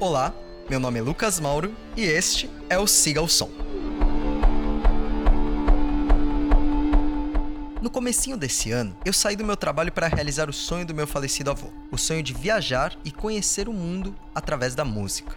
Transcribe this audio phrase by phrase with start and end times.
[0.00, 0.32] Olá,
[0.66, 3.50] meu nome é Lucas Mauro e este é o Siga o Som.
[7.82, 11.06] No comecinho desse ano, eu saí do meu trabalho para realizar o sonho do meu
[11.06, 15.36] falecido avô, o sonho de viajar e conhecer o mundo através da música.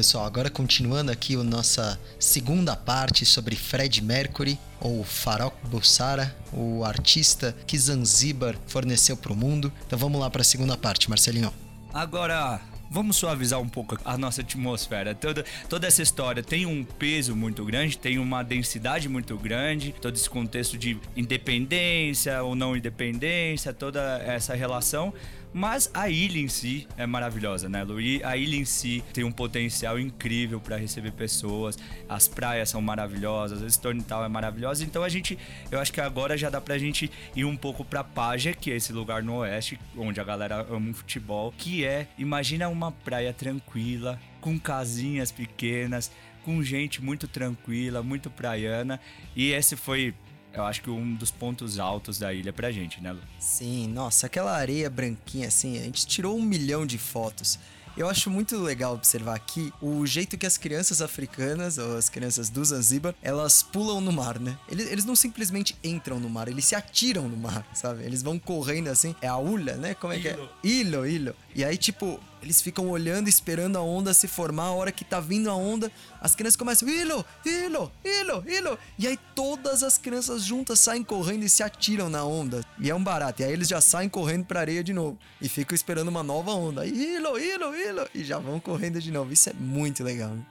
[0.00, 6.82] Pessoal, agora continuando aqui a nossa segunda parte sobre Fred Mercury, ou Farok Bulsara, o
[6.86, 9.70] artista que Zanzibar forneceu para o mundo.
[9.86, 11.52] Então vamos lá para a segunda parte, Marcelinho.
[11.92, 15.14] Agora, vamos suavizar um pouco a nossa atmosfera.
[15.14, 20.14] Toda, toda essa história tem um peso muito grande, tem uma densidade muito grande, todo
[20.14, 25.12] esse contexto de independência ou não independência, toda essa relação.
[25.52, 28.00] Mas a ilha em si é maravilhosa, né, Lu?
[28.00, 31.76] E a ilha em si tem um potencial incrível para receber pessoas.
[32.08, 34.84] As praias são maravilhosas, a Stonital é maravilhosa.
[34.84, 35.36] Então a gente,
[35.70, 38.76] eu acho que agora já dá pra gente ir um pouco pra Paja, que é
[38.76, 43.32] esse lugar no oeste, onde a galera ama o futebol, que é, imagina uma praia
[43.32, 46.10] tranquila, com casinhas pequenas,
[46.44, 49.00] com gente muito tranquila, muito praiana.
[49.34, 50.14] E esse foi
[50.52, 53.20] eu acho que um dos pontos altos da ilha pra gente, né, Lu?
[53.38, 57.58] Sim, nossa, aquela areia branquinha assim, a gente tirou um milhão de fotos.
[57.96, 62.48] Eu acho muito legal observar aqui o jeito que as crianças africanas, ou as crianças
[62.48, 64.56] do Zanzibar, elas pulam no mar, né?
[64.68, 68.04] Eles, eles não simplesmente entram no mar, eles se atiram no mar, sabe?
[68.04, 69.14] Eles vão correndo assim.
[69.20, 69.92] É a ulha, né?
[69.94, 70.22] Como é Ilo.
[70.22, 70.70] que é?
[70.70, 71.34] Ilo, ilo.
[71.54, 74.64] E aí, tipo, eles ficam olhando, esperando a onda se formar.
[74.64, 78.78] A hora que tá vindo a onda, as crianças começam, ilo, ilo, ilo, ilo.
[78.98, 82.64] E aí todas as crianças juntas saem correndo e se atiram na onda.
[82.78, 83.42] E é um barato.
[83.42, 85.18] E aí eles já saem correndo pra areia de novo.
[85.40, 86.86] E ficam esperando uma nova onda.
[86.86, 88.08] Ilo, ilo, ilo.
[88.14, 89.32] E já vão correndo de novo.
[89.32, 90.44] Isso é muito legal, né?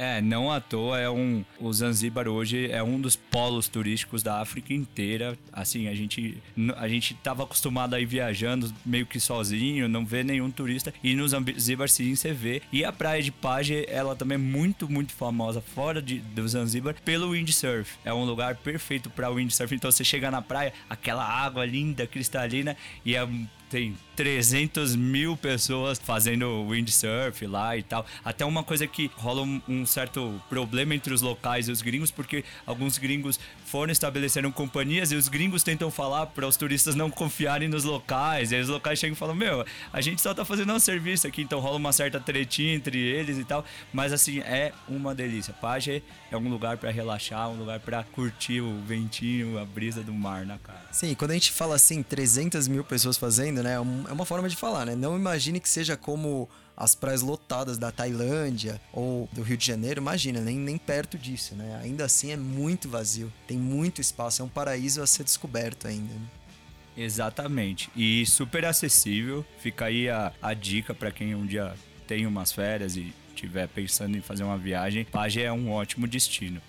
[0.00, 1.44] É, não à toa é um.
[1.58, 5.38] O Zanzibar hoje é um dos polos turísticos da África inteira.
[5.52, 6.42] Assim, a gente,
[6.78, 10.94] a gente tava acostumado a ir viajando meio que sozinho, não vê nenhum turista.
[11.04, 12.62] E no Zanzibar sim você vê.
[12.72, 16.94] E a praia de Paje, ela também é muito, muito famosa fora de, do Zanzibar
[17.04, 17.98] pelo windsurf.
[18.02, 19.74] É um lugar perfeito para windsurf.
[19.74, 22.74] Então você chega na praia, aquela água linda, cristalina,
[23.04, 23.28] e é
[23.70, 28.04] tem 300 mil pessoas fazendo windsurf lá e tal.
[28.22, 32.44] Até uma coisa que rola um, certo problema entre os locais e os gringos, porque
[32.66, 37.66] alguns gringos foram estabeleceram companhias e os gringos tentam falar para os turistas não confiarem
[37.66, 38.52] nos locais.
[38.52, 41.26] E aí os locais chegam e falam: Meu, a gente só tá fazendo um serviço
[41.26, 43.64] aqui, então rola uma certa tretinha entre eles e tal.
[43.90, 45.54] Mas assim, é uma delícia.
[45.54, 50.12] Paje é um lugar para relaxar, um lugar para curtir o ventinho, a brisa do
[50.12, 50.84] mar na cara.
[50.92, 53.80] Sim, quando a gente fala assim, 300 mil pessoas fazendo, né?
[54.10, 54.96] É uma forma de falar, né?
[54.96, 60.00] Não imagine que seja como as praias lotadas da Tailândia ou do Rio de Janeiro,
[60.00, 61.78] imagina, nem, nem perto disso, né?
[61.80, 66.12] Ainda assim é muito vazio, tem muito espaço, é um paraíso a ser descoberto ainda.
[66.12, 66.26] Né?
[66.96, 69.46] Exatamente, e super acessível.
[69.60, 71.72] Fica aí a, a dica para quem um dia
[72.08, 75.04] tem umas férias e estiver pensando em fazer uma viagem.
[75.04, 76.60] Paje é um ótimo destino.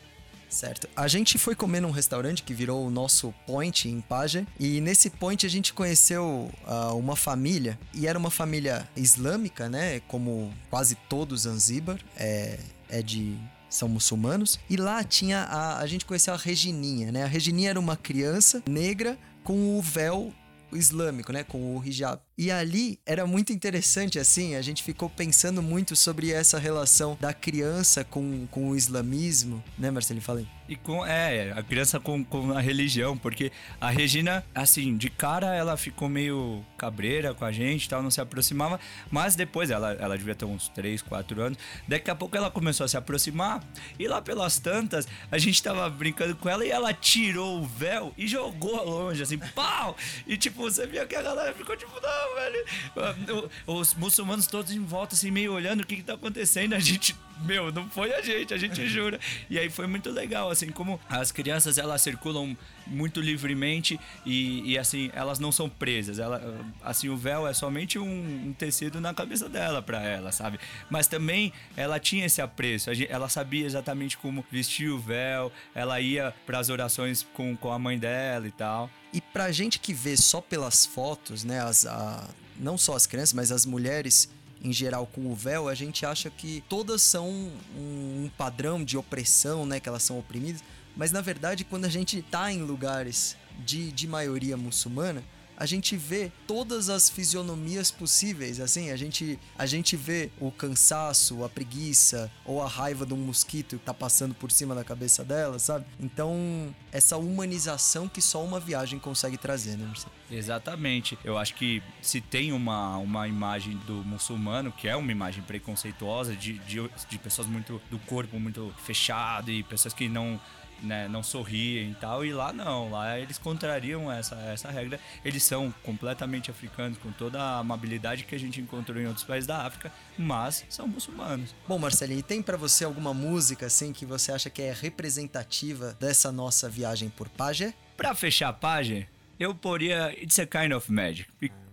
[0.52, 0.88] Certo.
[0.96, 4.46] A gente foi comer num restaurante que virou o nosso point em Paje.
[4.60, 7.80] E nesse point a gente conheceu uh, uma família.
[7.94, 10.02] E era uma família islâmica, né?
[10.02, 12.00] Como quase todo Zanzibar.
[12.18, 13.38] É, é de
[13.70, 14.60] são muçulmanos.
[14.70, 17.24] E lá tinha a, a gente conheceu a Regininha, né?
[17.24, 20.34] A Regininha era uma criança negra com o véu
[20.74, 21.44] islâmico, né?
[21.44, 22.22] Com o hijab.
[22.42, 27.32] E ali era muito interessante, assim, a gente ficou pensando muito sobre essa relação da
[27.36, 30.20] criança com, com o islamismo, né, Marcelo?
[30.22, 30.48] Falei.
[30.72, 35.54] E com, é, a criança com, com a religião, porque a Regina, assim, de cara
[35.54, 38.80] ela ficou meio cabreira com a gente tal, não se aproximava,
[39.12, 41.58] mas depois ela, ela devia ter uns 3, 4 anos,
[41.90, 43.62] daqui a pouco ela começou a se aproximar,
[44.00, 48.14] e lá pelas tantas, a gente tava brincando com ela e ela tirou o véu
[48.18, 49.98] e jogou longe, assim, pau!
[50.26, 53.50] E tipo, você via que a galera ficou tipo, não, velho.
[53.68, 56.74] Os muçulmanos todos em volta, assim, meio olhando o que, que tá acontecendo.
[56.74, 59.20] A gente, meu, não foi a gente, a gente jura.
[59.50, 62.56] E aí foi muito legal, assim, como as crianças elas circulam
[62.88, 66.20] muito livremente e, e assim, elas não são presas.
[66.20, 66.42] Ela,
[66.84, 70.60] assim, o véu é somente um, um tecido na cabeça dela para ela, sabe?
[70.90, 76.34] Mas também ela tinha esse apreço, ela sabia exatamente como vestir o véu, ela ia
[76.46, 78.90] para as orações com, com a mãe dela e tal.
[79.14, 82.28] E pra gente que vê só pelas fotos, né, as, a,
[82.58, 84.30] não só as crianças, mas as mulheres
[84.64, 87.30] em geral com o véu, a gente acha que todas são
[87.76, 90.64] um, padrão de opressão, né, que elas são oprimidas.
[90.96, 93.36] Mas na verdade, quando a gente tá em lugares
[93.66, 95.24] de, de maioria muçulmana,
[95.62, 101.44] a gente vê todas as fisionomias possíveis, assim, a gente, a gente vê o cansaço,
[101.44, 105.24] a preguiça ou a raiva de um mosquito que tá passando por cima da cabeça
[105.24, 105.86] dela, sabe?
[106.00, 110.12] Então, essa humanização que só uma viagem consegue trazer, né, Marcelo?
[110.32, 111.16] Exatamente.
[111.24, 116.36] Eu acho que se tem uma, uma imagem do muçulmano, que é uma imagem preconceituosa,
[116.36, 120.42] de, de, de pessoas muito do corpo muito fechado e pessoas que não
[120.82, 122.26] né, não sorriem e tal.
[122.26, 125.00] E lá não, lá eles contrariam essa, essa regra.
[125.24, 129.48] Eles são completamente africanos, com toda a amabilidade que a gente encontrou em outros países
[129.48, 131.54] da África, mas são muçulmanos.
[131.68, 135.96] Bom, Marcelinho, e tem para você alguma música assim que você acha que é representativa
[136.00, 137.74] dessa nossa viagem por Paje?
[137.96, 139.08] Para fechar a Paje,
[139.40, 141.30] eu poria It's a Kind of Magic.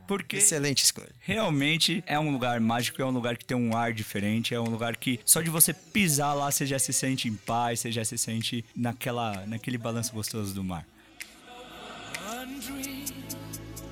[0.08, 1.10] Porque Excelente escolha.
[1.20, 4.70] Realmente é um lugar mágico, é um lugar que tem um ar diferente, é um
[4.70, 8.02] lugar que só de você pisar lá você já se sente em paz, você já
[8.02, 10.86] se sente naquela, naquele balanço gostoso do mar.
[12.26, 13.04] One dream,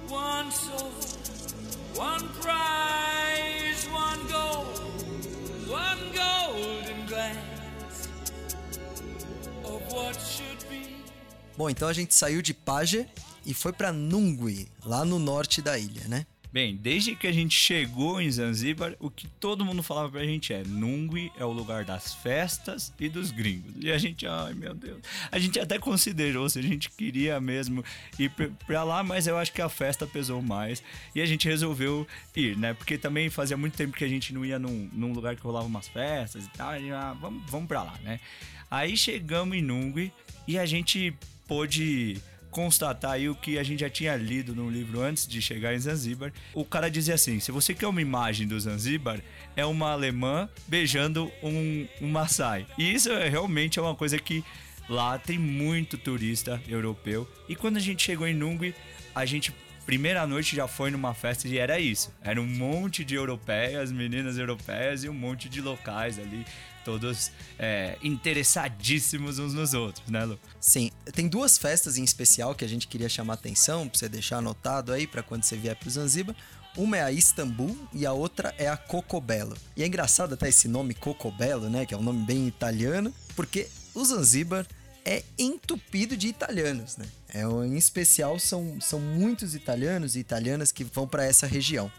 [0.09, 0.91] one soul,
[1.95, 4.65] one prize, one goal,
[5.69, 8.09] one golden glance
[9.65, 10.97] of what should be.
[11.59, 13.07] Bom, então a gente saiu de Paje
[13.47, 16.27] e foi para Nungwi, lá no norte da ilha, né?
[16.53, 20.55] Bem, desde que a gente chegou em Zanzíbar, o que todo mundo falava pra gente
[20.55, 23.75] é: Nungwi é o lugar das festas e dos gringos.
[23.79, 27.85] E a gente, ai meu Deus, a gente até considerou se a gente queria mesmo
[28.19, 28.33] ir
[28.67, 30.83] pra lá, mas eu acho que a festa pesou mais
[31.15, 32.73] e a gente resolveu ir, né?
[32.73, 35.67] Porque também fazia muito tempo que a gente não ia num, num lugar que rolava
[35.67, 36.81] umas festas e tal.
[36.81, 38.19] E, ah, vamos, vamos pra lá, né?
[38.71, 40.11] Aí chegamos em Nungwi
[40.49, 41.15] e a gente
[41.47, 42.17] pôde
[42.57, 45.79] constatar aí o que a gente já tinha lido no livro antes de chegar em
[45.79, 46.33] Zanzíbar.
[46.55, 49.21] O cara dizia assim: se você quer uma imagem do Zanzíbar,
[49.55, 52.67] é uma alemã beijando um, um Maasai.
[52.79, 54.43] E isso é, realmente é uma coisa que
[54.89, 57.31] lá tem muito turista europeu.
[57.47, 58.75] E quando a gente chegou em Nungwi,
[59.15, 59.53] a gente
[59.85, 62.11] primeira noite já foi numa festa e era isso.
[62.23, 66.45] Era um monte de europeias, meninas europeias e um monte de locais ali
[66.87, 70.39] todos é, interessadíssimos uns nos outros, né, Lu?
[70.61, 74.37] Sim, tem duas festas em especial que a gente queria chamar atenção, pra você deixar
[74.37, 76.37] anotado aí para quando você vier pro Zanzibar.
[76.77, 79.57] Uma é a Istambul e a outra é a Cocobello.
[79.77, 83.67] E é engraçado até esse nome Cocobello, né, que é um nome bem italiano, porque
[83.93, 84.65] o Zanzibar
[85.05, 87.07] é entupido de italianos, né?
[87.35, 91.91] É, em especial são, são muitos italianos e italianas que vão para essa região.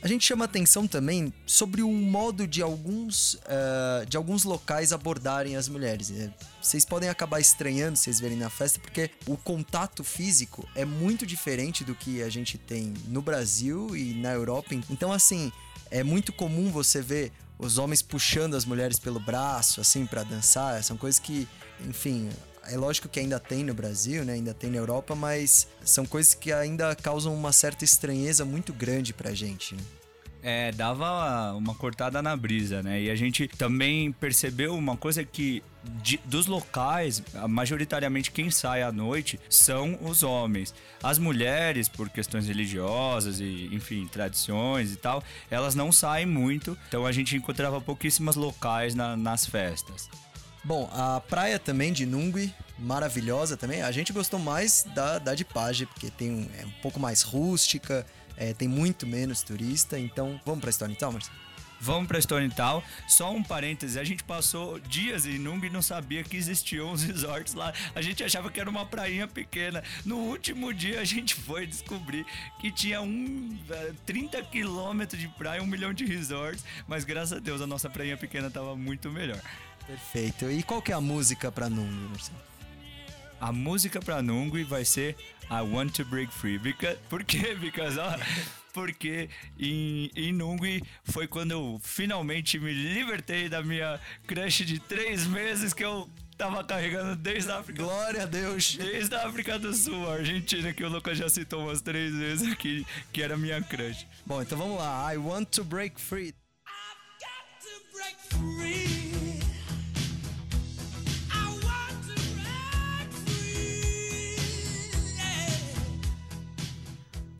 [0.00, 5.56] A gente chama atenção também sobre o modo de alguns, uh, de alguns locais abordarem
[5.56, 6.10] as mulheres.
[6.12, 6.30] É,
[6.62, 11.26] vocês podem acabar estranhando se vocês verem na festa, porque o contato físico é muito
[11.26, 14.72] diferente do que a gente tem no Brasil e na Europa.
[14.88, 15.50] Então, assim,
[15.90, 20.82] é muito comum você ver os homens puxando as mulheres pelo braço, assim, para dançar.
[20.84, 21.48] São coisas que,
[21.84, 22.28] enfim,
[22.68, 24.34] é lógico que ainda tem no Brasil, né?
[24.34, 29.12] Ainda tem na Europa, mas são coisas que ainda causam uma certa estranheza muito grande
[29.12, 29.74] pra gente.
[29.74, 29.82] Né?
[30.40, 33.02] É, dava uma cortada na brisa, né?
[33.02, 35.62] E a gente também percebeu uma coisa que
[36.02, 40.72] de, dos locais, majoritariamente quem sai à noite são os homens.
[41.02, 46.78] As mulheres, por questões religiosas e, enfim, tradições e tal, elas não saem muito.
[46.88, 50.08] Então a gente encontrava pouquíssimas locais na, nas festas.
[50.68, 53.80] Bom, a praia também de Nungui, maravilhosa também.
[53.80, 57.22] A gente gostou mais da, da de Page, porque tem um, é um pouco mais
[57.22, 58.04] rústica,
[58.36, 59.98] é, tem muito menos turista.
[59.98, 61.38] Então, vamos pra Stone Town, Marcelo?
[61.80, 62.82] Vamos pra Stone Town.
[63.06, 67.00] Só um parêntese, a gente passou dias em Nung e não sabia que existiam os
[67.04, 67.72] resorts lá.
[67.94, 69.82] A gente achava que era uma prainha pequena.
[70.04, 72.26] No último dia a gente foi descobrir
[72.60, 73.56] que tinha um
[74.04, 76.62] 30 quilômetros de praia, um milhão de resorts.
[76.86, 79.40] Mas graças a Deus a nossa prainha pequena tava muito melhor.
[79.88, 80.50] Perfeito.
[80.50, 82.38] E qual que é a música pra Nungui, Marcelo?
[83.40, 85.16] A música pra Nungui vai ser
[85.50, 86.58] I Want to Break Free.
[86.58, 87.54] Because, por quê?
[87.58, 88.14] Because, ó,
[88.74, 95.26] porque em, em Nungui foi quando eu finalmente me libertei da minha crush de três
[95.26, 97.82] meses que eu tava carregando desde a África.
[97.82, 98.76] Glória a Deus!
[98.76, 102.52] Desde a África do Sul, a Argentina, que o Lucas já citou umas três vezes
[102.52, 104.06] aqui, que era minha crush.
[104.26, 105.12] Bom, então vamos lá.
[105.12, 106.34] I want to break free.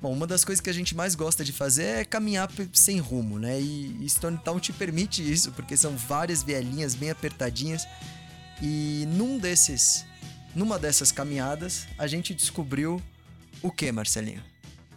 [0.00, 3.38] Bom, uma das coisas que a gente mais gosta de fazer é caminhar sem rumo,
[3.38, 3.60] né?
[3.60, 7.86] E Stone Town te permite isso, porque são várias vielinhas bem apertadinhas.
[8.62, 10.06] E num desses,
[10.54, 13.02] numa dessas caminhadas, a gente descobriu
[13.60, 14.42] o que, Marcelinho?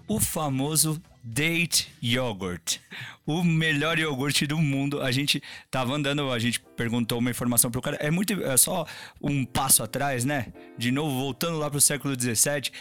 [0.07, 2.77] O famoso Date Yogurt.
[3.25, 5.01] O melhor iogurte do mundo.
[5.01, 7.97] A gente tava andando, a gente perguntou uma informação pro cara.
[7.97, 8.33] É muito.
[8.43, 8.85] É só
[9.19, 10.47] um passo atrás, né?
[10.77, 12.71] De novo, voltando lá pro século XVII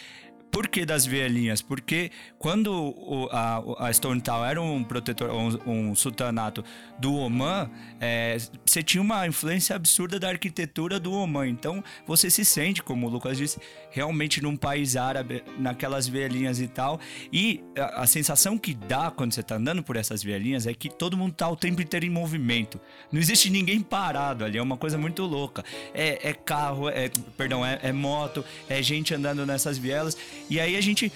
[0.50, 1.62] Por que das vielinhas?
[1.62, 6.64] Porque quando o, a, a Stone Town era um protetor, um, um sultanato
[6.99, 11.49] do Oman, é, você tinha uma influência absurda da arquitetura do Oman.
[11.49, 16.66] Então você se sente, como o Lucas disse, realmente num país árabe, naquelas vielinhas e
[16.66, 17.00] tal.
[17.33, 20.88] E a, a sensação que dá quando você tá andando por essas vielinhas é que
[20.88, 22.80] todo mundo tá o tempo inteiro em movimento.
[23.12, 25.64] Não existe ninguém parado ali, é uma coisa muito louca.
[25.95, 30.16] É, é carro, é, perdão, é, é moto, é gente andando nessas vielas.
[30.49, 31.12] E aí a gente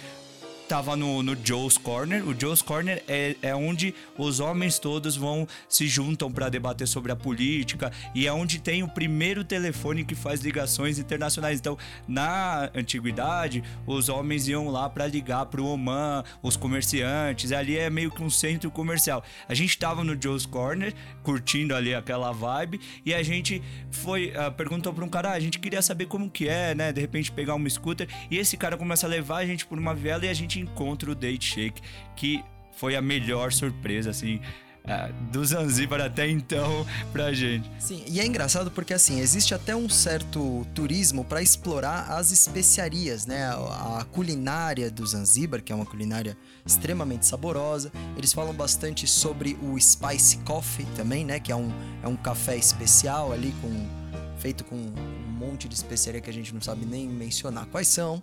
[0.69, 2.27] tava no, no Joe's Corner.
[2.27, 7.13] O Joe's Corner é, é onde os homens todos vão se juntam para debater sobre
[7.13, 11.59] a política e é onde tem o primeiro telefone que faz ligações internacionais.
[11.59, 11.77] Então,
[12.09, 17.53] na antiguidade, os homens iam lá para ligar para o Oman, os comerciantes.
[17.53, 19.23] Ali é meio que um centro comercial.
[19.49, 24.51] A gente tava no Joe's Corner, curtindo ali aquela vibe e a gente foi uh,
[24.53, 26.93] perguntou para um cara, ah, a gente queria saber como que é, né?
[26.93, 29.95] De repente pegar uma scooter e esse cara começa a levar a gente por uma
[29.95, 31.83] viela e a gente gente encontra o Date Shake,
[32.15, 32.45] que
[32.77, 34.41] foi a melhor surpresa, assim,
[34.87, 37.71] é, do Zanzibar até então pra gente.
[37.79, 43.27] Sim, e é engraçado porque assim, existe até um certo turismo para explorar as especiarias,
[43.27, 43.47] né?
[43.47, 47.91] A, a, culinária do Zanzibar, que é uma culinária extremamente saborosa.
[48.17, 51.41] Eles falam bastante sobre o spice coffee também, né?
[51.41, 54.05] Que é um, é um café especial ali com
[54.39, 58.23] feito com um monte de especiaria que a gente não sabe nem mencionar quais são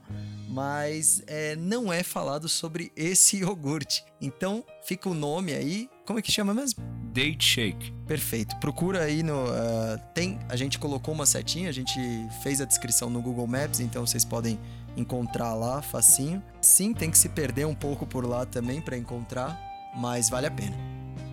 [0.52, 4.04] mas é, não é falado sobre esse iogurte.
[4.20, 5.90] Então fica o nome aí.
[6.06, 6.84] Como é que chama mesmo?
[7.14, 7.94] Date Shake.
[8.06, 8.56] Perfeito.
[8.58, 9.46] Procura aí no.
[9.46, 10.40] Uh, tem.
[10.50, 12.00] A gente colocou uma setinha, a gente
[12.44, 14.60] fez a descrição no Google Maps, então vocês podem
[14.98, 16.44] encontrar lá facinho.
[16.62, 19.58] Sim, tem que se perder um pouco por lá também para encontrar,
[19.96, 20.76] mas vale a pena.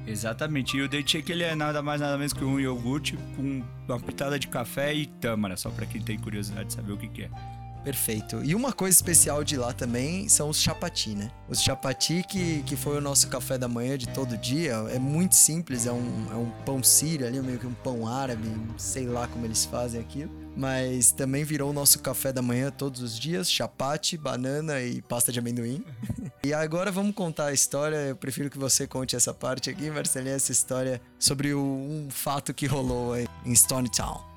[0.06, 0.76] Exatamente.
[0.76, 4.00] E o date shake ele é nada mais nada menos que um iogurte com uma
[4.00, 7.22] pitada de café e tâmara, só para quem tem curiosidade de saber o que, que
[7.25, 7.58] é.
[7.82, 8.42] Perfeito.
[8.44, 11.30] E uma coisa especial de lá também são os chapati, né?
[11.49, 15.35] Os chapati, que, que foi o nosso café da manhã de todo dia, é muito
[15.35, 19.26] simples, é um, é um pão sírio ali, meio que um pão árabe, sei lá
[19.26, 20.30] como eles fazem aquilo.
[20.56, 25.30] Mas também virou o nosso café da manhã todos os dias, chapati, banana e pasta
[25.30, 25.85] de amendoim.
[26.44, 30.35] e agora vamos contar a história, eu prefiro que você conte essa parte aqui, Marcelinha,
[30.35, 34.27] essa história sobre o, um fato que rolou aí em Stone Town.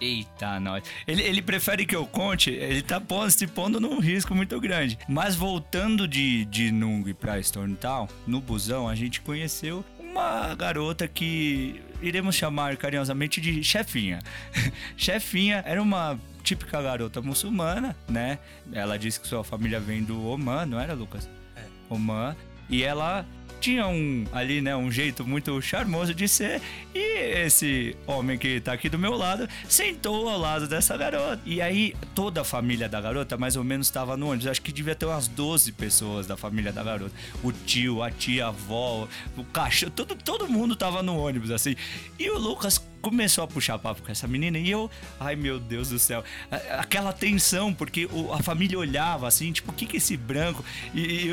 [0.00, 0.82] Eita, nós.
[1.06, 4.98] Ele, ele prefere que eu conte, ele tá pondo, se pondo num risco muito grande.
[5.08, 7.34] Mas voltando de, de Nung pra
[7.80, 14.20] Town, no busão, a gente conheceu uma garota que iremos chamar carinhosamente de chefinha.
[14.96, 18.38] chefinha era uma típica garota muçulmana, né?
[18.72, 21.28] Ela disse que sua família vem do Oman, não era, Lucas?
[21.54, 21.62] É.
[21.88, 22.34] Oman.
[22.68, 23.26] E ela
[23.60, 26.60] tinha um ali, né, um jeito muito charmoso de ser.
[26.94, 31.40] E esse homem que tá aqui do meu lado sentou ao lado dessa garota.
[31.44, 34.46] E aí toda a família da garota mais ou menos estava no ônibus.
[34.46, 37.14] Acho que devia ter umas 12 pessoas da família da garota.
[37.42, 41.74] O tio, a tia, a avó, o cachorro, todo, todo mundo tava no ônibus assim.
[42.18, 45.88] E o Lucas começou a puxar papo com essa menina e eu, ai meu Deus
[45.88, 46.22] do céu,
[46.78, 50.64] aquela tensão, porque a família olhava assim, tipo, o que que é esse branco?
[50.94, 51.30] E, e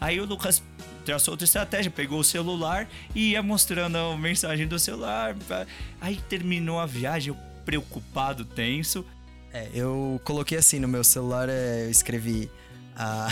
[0.00, 0.62] aí o Lucas
[1.06, 5.36] traçou outra estratégia, pegou o celular e ia mostrando a mensagem do celular.
[6.00, 9.04] Aí terminou a viagem, eu preocupado, tenso.
[9.52, 12.50] É, eu coloquei assim no meu celular, é, eu escrevi.
[12.96, 13.28] Ah,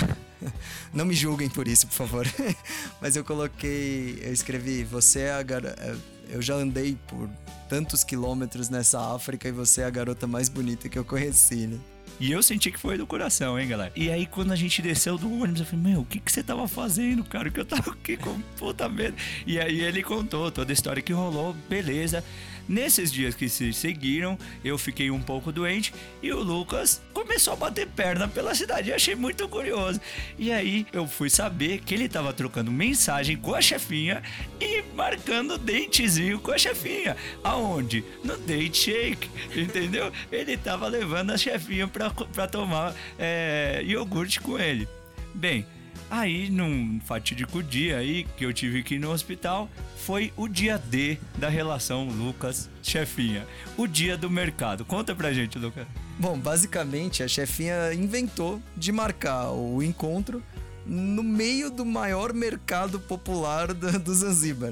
[0.95, 2.27] não me julguem por isso, por favor.
[3.03, 5.77] Mas eu coloquei, eu escrevi, você é a garota.
[5.81, 5.97] É,
[6.31, 7.29] eu já andei por
[7.69, 11.79] tantos quilômetros nessa África e você é a garota mais bonita que eu conheci, né?
[12.21, 13.93] E eu senti que foi do coração, hein, galera?
[13.97, 16.43] E aí, quando a gente desceu do ônibus, eu falei, meu, o que, que você
[16.43, 17.51] tava fazendo, cara?
[17.51, 19.17] Que eu tava aqui com puta medo.
[19.47, 22.25] E aí ele contou toda a história que rolou, beleza.
[22.69, 25.93] Nesses dias que se seguiram, eu fiquei um pouco doente
[26.23, 28.91] e o Lucas começou a bater perna pela cidade.
[28.91, 30.01] Eu achei muito curioso.
[30.39, 34.23] E aí eu fui saber que ele estava trocando mensagem com a chefinha
[34.61, 37.17] e marcando datezinho com a chefinha.
[37.43, 38.05] Aonde?
[38.23, 40.13] No date shake, entendeu?
[40.33, 44.89] Ele estava levando a chefinha para tomar é, iogurte com ele.
[45.35, 45.67] Bem,
[46.11, 50.79] Aí, num fatídico dia aí que eu tive que ir no hospital, foi o dia
[50.79, 53.47] D da relação Lucas-chefinha.
[53.77, 54.85] O dia do mercado.
[54.85, 55.87] Conta pra gente, Lucas.
[56.19, 60.43] Bom, basicamente a chefinha inventou de marcar o encontro
[60.87, 64.15] no meio do maior mercado popular do, do.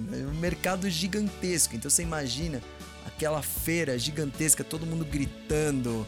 [0.00, 0.26] Né?
[0.30, 1.74] Um mercado gigantesco.
[1.74, 2.60] Então você imagina
[3.06, 6.06] aquela feira gigantesca, todo mundo gritando,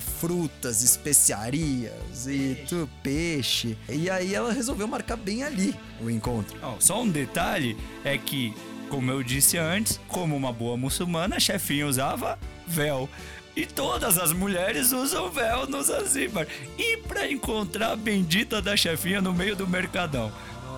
[0.00, 3.76] frutas, especiarias e tudo, peixe.
[3.88, 6.56] E aí ela resolveu marcar bem ali o encontro.
[6.62, 8.54] Oh, só um detalhe é que,
[8.88, 13.08] como eu disse antes, como uma boa muçulmana, a chefinha usava véu.
[13.56, 16.46] E todas as mulheres usam véu no Zanzibar.
[16.76, 20.32] E pra encontrar a bendita da chefinha no meio do mercadão.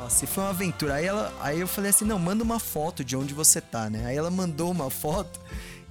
[0.06, 0.94] Nossa, e foi uma aventura.
[0.94, 4.04] Aí, ela, aí eu falei assim: não, manda uma foto de onde você tá, né?
[4.06, 5.40] Aí ela mandou uma foto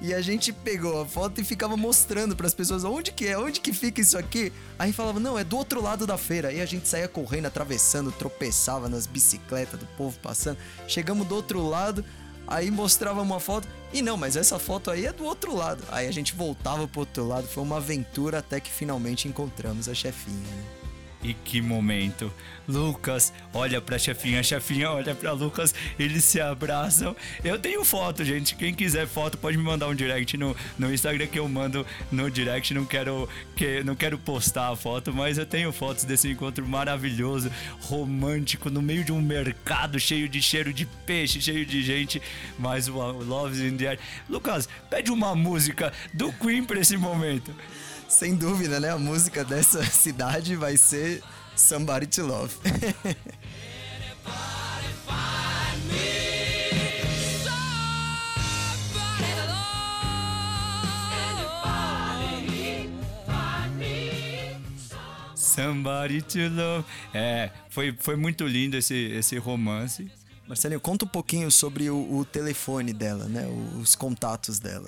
[0.06, 3.36] e a gente pegou a foto e ficava mostrando para as pessoas onde que é,
[3.36, 4.54] onde que fica isso aqui.
[4.78, 6.54] Aí falava, não, é do outro lado da feira.
[6.54, 10.60] E a gente saía correndo, atravessando, tropeçava nas bicicletas do povo passando.
[10.88, 12.06] Chegamos do outro lado,
[12.46, 13.68] aí mostrava uma foto.
[13.92, 15.84] E não, mas essa foto aí é do outro lado.
[15.90, 17.48] Aí a gente voltava pro outro lado.
[17.48, 20.85] Foi uma aventura até que finalmente encontramos a chefinha, né?
[21.25, 22.32] E que momento.
[22.67, 27.15] Lucas olha pra chefinha, chefinha olha pra Lucas, eles se abraçam.
[27.44, 28.55] Eu tenho foto, gente.
[28.55, 32.29] Quem quiser foto pode me mandar um direct no, no Instagram que eu mando no
[32.29, 32.75] direct.
[32.75, 37.51] Não quero, que, não quero postar a foto, mas eu tenho fotos desse encontro maravilhoso,
[37.82, 42.22] romântico, no meio de um mercado cheio de cheiro de peixe, cheio de gente.
[42.60, 44.00] Mas o Love's in the Air.
[44.29, 47.51] Lucas, pede uma música do Queen pra esse momento.
[48.08, 48.90] Sem dúvida, né?
[48.92, 51.22] A música dessa cidade vai ser
[51.56, 52.54] Somebody to Love.
[65.56, 66.86] Somebody to love.
[67.14, 70.12] É, foi, foi muito lindo esse, esse romance.
[70.48, 73.48] Marcelinho, conta um pouquinho sobre o, o telefone dela, né?
[73.82, 74.88] Os contatos dela.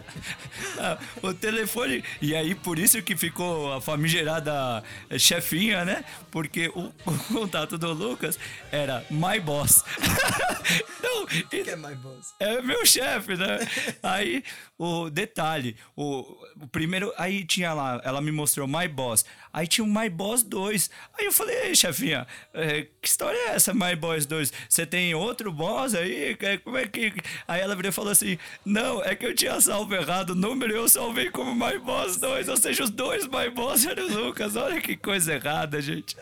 [0.78, 2.04] ah, o telefone.
[2.20, 4.84] E aí, por isso que ficou a famigerada
[5.18, 6.04] chefinha, né?
[6.30, 8.38] Porque o, o contato do Lucas
[8.70, 9.82] era My Boss.
[11.02, 12.34] Não, o que é My Boss?
[12.38, 13.58] É meu chefe, né?
[14.02, 14.44] aí,
[14.78, 16.20] o detalhe, o,
[16.60, 17.14] o primeiro.
[17.16, 19.24] Aí tinha lá, ela me mostrou My Boss.
[19.56, 20.90] Aí tinha o My Boss 2.
[21.18, 24.52] Aí eu falei, ei, chefinha, é, que história é essa, My Boss 2?
[24.68, 26.36] Você tem outro boss aí?
[26.62, 27.12] Como é que.
[27.46, 30.72] Aí ela virou e falou assim: Não, é que eu tinha salvo errado o número
[30.72, 32.48] e eu salvei como My Boss 2.
[32.48, 34.56] Ou seja, os dois My Boss eram Lucas.
[34.56, 36.16] Olha que coisa errada, gente.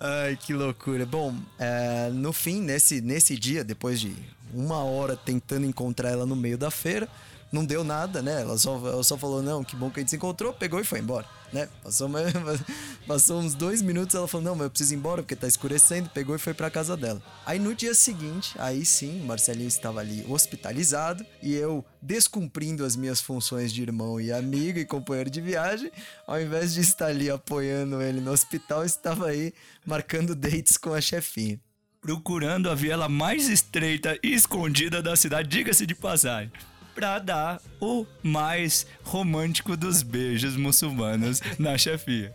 [0.00, 1.04] Ai, que loucura.
[1.04, 4.14] Bom, é, no fim, nesse, nesse dia, depois de
[4.52, 7.08] uma hora tentando encontrar ela no meio da feira,
[7.52, 8.42] não deu nada, né?
[8.42, 10.84] Ela só, ela só falou, não, que bom que a gente se encontrou, pegou e
[10.84, 11.68] foi embora, né?
[11.82, 12.10] Passou,
[13.06, 16.10] passou uns dois minutos, ela falou, não, mas eu preciso ir embora porque tá escurecendo,
[16.10, 17.22] pegou e foi pra casa dela.
[17.46, 23.20] Aí no dia seguinte, aí sim, Marcelinho estava ali hospitalizado e eu descumprindo as minhas
[23.20, 25.90] funções de irmão e amigo e companheiro de viagem,
[26.26, 29.52] ao invés de estar ali apoiando ele no hospital, estava aí
[29.86, 31.60] marcando dates com a chefinha
[32.00, 36.52] procurando a viela mais estreita e escondida da cidade, diga-se de passagem
[36.98, 42.34] para dar o mais romântico dos beijos muçulmanos na chefia.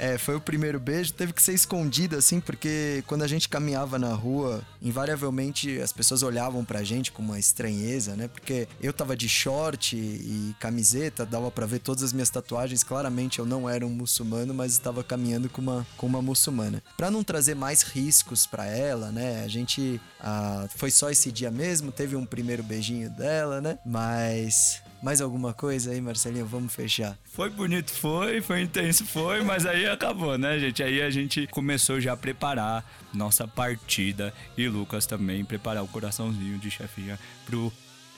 [0.00, 3.98] É, foi o primeiro beijo, teve que ser escondido assim, porque quando a gente caminhava
[3.98, 8.26] na rua, invariavelmente as pessoas olhavam pra gente com uma estranheza, né?
[8.26, 13.40] Porque eu tava de short e camiseta, dava para ver todas as minhas tatuagens, claramente
[13.40, 16.82] eu não era um muçulmano, mas estava caminhando com uma, com uma muçulmana.
[16.96, 19.44] Para não trazer mais riscos para ela, né?
[19.44, 23.78] A gente ah, foi só esse dia mesmo, teve um primeiro beijinho dela, né?
[23.84, 26.46] Mas mais alguma coisa aí, Marcelinho?
[26.46, 27.18] Vamos fechar.
[27.24, 30.82] Foi bonito, foi, foi intenso, foi, mas aí acabou, né, gente?
[30.82, 36.58] Aí a gente começou já a preparar nossa partida e Lucas também preparar o coraçãozinho
[36.58, 37.72] de chefinha pro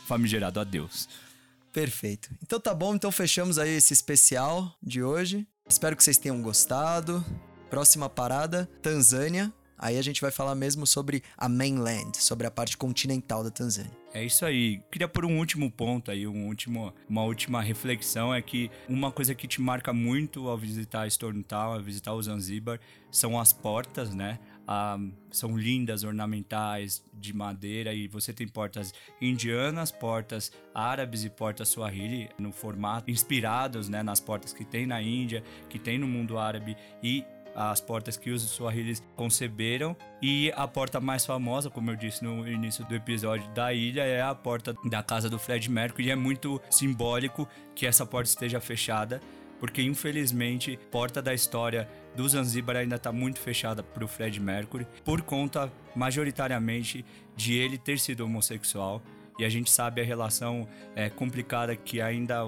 [0.07, 1.09] famigerado adeus.
[1.73, 2.31] Perfeito.
[2.42, 5.47] Então tá bom, então fechamos aí esse especial de hoje.
[5.68, 7.25] Espero que vocês tenham gostado.
[7.71, 9.53] Próxima parada, Tanzânia.
[9.83, 13.90] Aí a gente vai falar mesmo sobre a mainland, sobre a parte continental da Tanzânia.
[14.14, 14.81] É isso aí.
[14.92, 19.35] Queria por um último ponto aí, um último, uma última reflexão é que uma coisa
[19.35, 22.79] que te marca muito ao visitar Stone Town, ao visitar o Zanzibar,
[23.11, 24.38] são as portas, né?
[24.68, 24.97] Ah,
[25.33, 32.31] são lindas, ornamentais, de madeira e você tem portas indianas, portas árabes e portas swahili
[32.38, 36.77] no formato inspirados, né, nas portas que tem na Índia, que tem no mundo árabe
[37.03, 39.96] e as portas que os Swahilis conceberam.
[40.20, 44.22] E a porta mais famosa, como eu disse no início do episódio da ilha, é
[44.22, 46.08] a porta da casa do Fred Mercury.
[46.08, 49.20] E é muito simbólico que essa porta esteja fechada,
[49.58, 54.86] porque infelizmente, porta da história do Zanzibar ainda está muito fechada para o Fred Mercury,
[55.04, 57.04] por conta majoritariamente
[57.36, 59.02] de ele ter sido homossexual.
[59.38, 62.44] E a gente sabe a relação é, complicada que ainda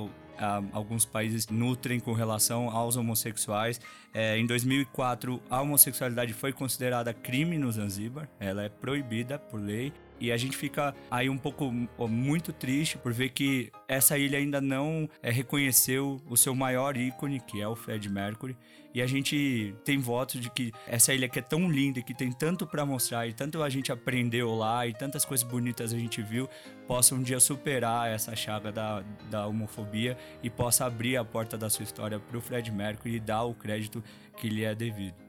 [0.73, 3.81] Alguns países nutrem com relação aos homossexuais.
[4.13, 9.93] É, em 2004, a homossexualidade foi considerada crime no Zanzibar, ela é proibida por lei.
[10.21, 11.71] E a gente fica aí um pouco
[12.09, 17.41] muito triste por ver que essa ilha ainda não é, reconheceu o seu maior ícone,
[17.41, 18.57] que é o Fred Mercury.
[18.95, 22.31] E a gente tem votos de que essa ilha que é tão linda, que tem
[22.31, 26.23] tanto para mostrar e tanto a gente aprendeu lá e tantas coisas bonitas a gente
[26.23, 26.49] viu,
[26.87, 31.69] possa um dia superar essa chaga da, da homofobia e possa abrir a porta da
[31.69, 34.03] sua história para o Fred Mercury e dar o crédito
[34.37, 35.24] que lhe é devido.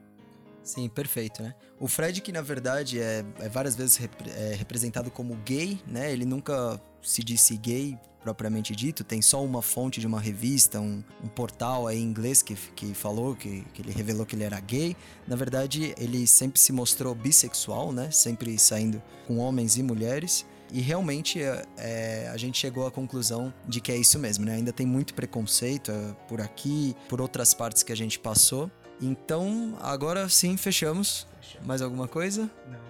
[0.66, 1.54] Sim, perfeito, né?
[1.78, 4.00] O Fred, que na verdade é, é várias vezes
[4.36, 6.12] é representado como gay, né?
[6.12, 11.04] Ele nunca se disse gay propriamente dito, tem só uma fonte de uma revista, um,
[11.22, 14.58] um portal aí em inglês que, que falou, que, que ele revelou que ele era
[14.58, 14.96] gay.
[15.28, 18.10] Na verdade, ele sempre se mostrou bissexual, né?
[18.10, 20.44] Sempre saindo com homens e mulheres.
[20.72, 24.56] E realmente é, é, a gente chegou à conclusão de que é isso mesmo, né?
[24.56, 28.68] Ainda tem muito preconceito é, por aqui, por outras partes que a gente passou.
[29.00, 31.26] Então, agora sim, fechamos.
[31.40, 31.66] fechamos.
[31.66, 32.50] Mais alguma coisa?
[32.68, 32.86] Não.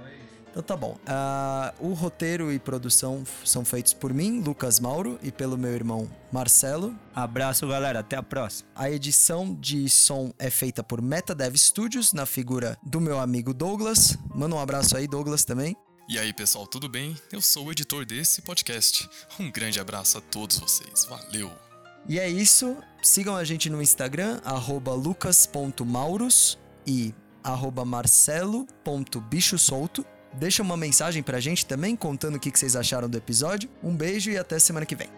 [0.57, 0.97] Então tá bom.
[1.03, 6.11] Uh, o roteiro e produção são feitos por mim, Lucas Mauro, e pelo meu irmão
[6.33, 6.99] Marcelo.
[7.15, 8.01] Abraço, galera.
[8.01, 8.67] Até a próxima.
[8.75, 14.17] A edição de som é feita por MetaDev Studios, na figura do meu amigo Douglas.
[14.35, 15.77] Manda um abraço aí, Douglas, também.
[16.09, 17.15] E aí, pessoal, tudo bem?
[17.31, 19.07] Eu sou o editor desse podcast.
[19.39, 21.05] Um grande abraço a todos vocês.
[21.05, 21.66] Valeu!
[22.09, 22.77] E é isso.
[23.03, 24.41] Sigam a gente no Instagram,
[24.95, 27.15] lucas.mauros e
[27.85, 30.05] marcelo.bichosolto.
[30.35, 33.71] Deixa uma mensagem pra gente também contando o que vocês acharam do episódio.
[33.83, 35.09] Um beijo e até semana que vem.